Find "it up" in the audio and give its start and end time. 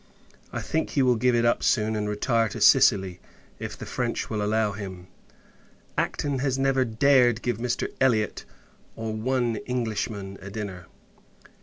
1.35-1.61